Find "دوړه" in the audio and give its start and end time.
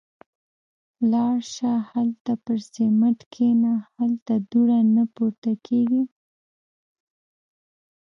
4.51-4.79